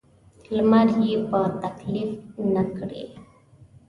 لمر 0.55 0.87
یې 1.05 1.13
په 1.29 1.39
تکلیف 1.63 2.11
نه 2.53 2.63
کړي. 2.77 3.03